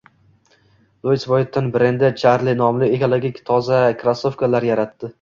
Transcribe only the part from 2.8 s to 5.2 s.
ekologik toza krossovkalarni yaratdi